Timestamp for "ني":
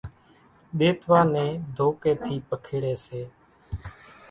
1.33-1.45